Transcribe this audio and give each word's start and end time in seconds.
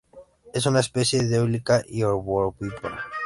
Es 0.51 0.65
una 0.65 0.79
especie 0.79 1.23
dioica 1.27 1.83
y 1.87 2.01
ovovivípara. 2.01 3.03